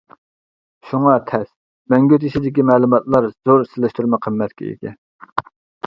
شۇڭا 0.91 1.13
تەس 1.33 1.45
مەڭگۈ 1.95 2.19
تېشىدىكى 2.25 2.67
مەلۇماتلار 2.73 3.31
زور 3.37 3.71
سېلىشتۇرما 3.71 4.25
قىممەتكە 4.27 4.71
ئىگە. 4.75 5.01